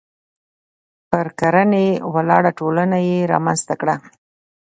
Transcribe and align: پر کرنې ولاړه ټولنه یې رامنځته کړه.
پر 1.09 1.27
کرنې 1.39 1.87
ولاړه 2.13 2.51
ټولنه 2.59 2.97
یې 3.07 3.17
رامنځته 3.33 3.73
کړه. 3.81 3.95